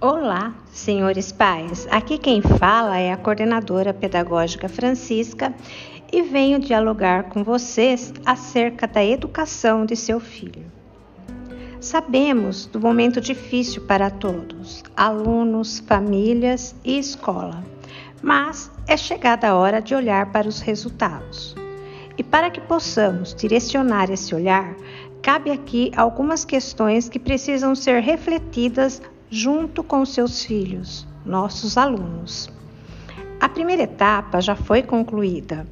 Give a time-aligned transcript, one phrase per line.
[0.00, 1.88] Olá, senhores pais.
[1.90, 5.52] Aqui quem fala é a coordenadora pedagógica Francisca
[6.12, 10.64] e venho dialogar com vocês acerca da educação de seu filho.
[11.80, 17.64] Sabemos do momento difícil para todos, alunos, famílias e escola,
[18.22, 21.56] mas é chegada a hora de olhar para os resultados.
[22.16, 24.76] E para que possamos direcionar esse olhar,
[25.20, 32.50] cabe aqui algumas questões que precisam ser refletidas junto com seus filhos, nossos alunos.
[33.40, 35.66] A primeira etapa já foi concluída.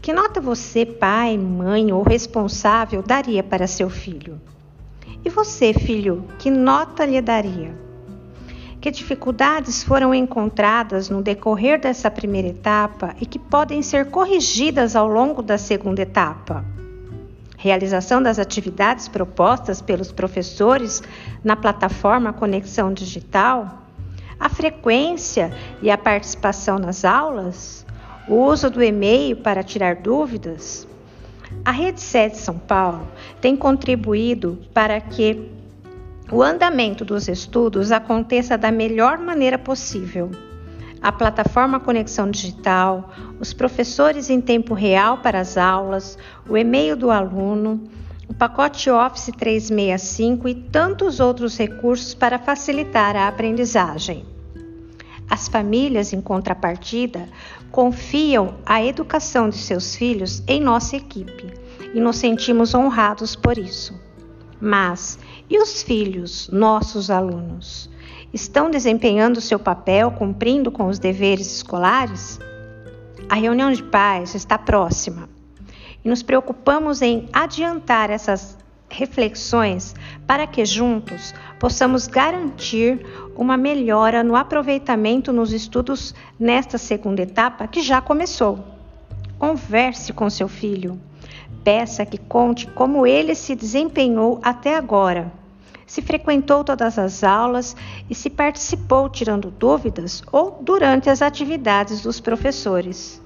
[0.00, 4.40] Que nota você, pai, mãe ou responsável, daria para seu filho?
[5.24, 7.76] E você, filho, que nota lhe daria?
[8.80, 15.08] Que dificuldades foram encontradas no decorrer dessa primeira etapa e que podem ser corrigidas ao
[15.08, 16.64] longo da segunda etapa?
[17.58, 21.02] Realização das atividades propostas pelos professores
[21.42, 23.82] na plataforma Conexão Digital,
[24.38, 25.52] a frequência
[25.82, 27.84] e a participação nas aulas,
[28.28, 30.86] o uso do e-mail para tirar dúvidas.
[31.64, 33.08] A Rede 7 São Paulo
[33.40, 35.50] tem contribuído para que
[36.30, 40.30] o andamento dos estudos aconteça da melhor maneira possível
[41.02, 46.18] a plataforma Conexão Digital, os professores em tempo real para as aulas,
[46.48, 47.82] o e-mail do aluno,
[48.28, 54.24] o pacote Office 365 e tantos outros recursos para facilitar a aprendizagem.
[55.30, 57.28] As famílias, em contrapartida,
[57.70, 61.52] confiam a educação de seus filhos em nossa equipe
[61.94, 64.07] e nos sentimos honrados por isso.
[64.60, 67.88] Mas e os filhos, nossos alunos?
[68.32, 72.38] estão desempenhando seu papel, cumprindo com os deveres escolares?
[73.28, 75.28] A reunião de pais está próxima
[76.04, 78.56] e nos preocupamos em adiantar essas
[78.90, 79.94] reflexões
[80.26, 83.04] para que juntos possamos garantir
[83.36, 88.77] uma melhora no aproveitamento nos estudos nesta segunda etapa que já começou.
[89.38, 90.98] Converse com seu filho.
[91.62, 95.32] Peça que conte como ele se desempenhou até agora
[95.88, 97.74] se frequentou todas as aulas
[98.10, 103.20] e se participou tirando dúvidas ou durante as atividades dos professores.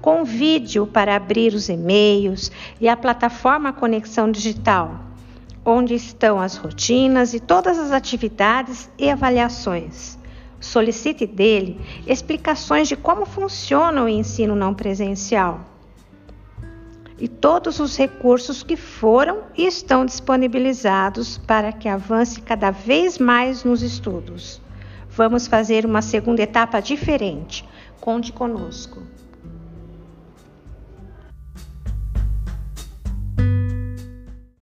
[0.00, 2.50] Convide-o para abrir os e-mails
[2.80, 4.98] e a plataforma Conexão Digital,
[5.62, 10.18] onde estão as rotinas e todas as atividades e avaliações.
[10.66, 15.76] Solicite dele explicações de como funciona o ensino não presencial
[17.18, 23.64] e todos os recursos que foram e estão disponibilizados para que avance cada vez mais
[23.64, 24.60] nos estudos.
[25.08, 27.66] Vamos fazer uma segunda etapa diferente.
[28.00, 29.02] Conte conosco.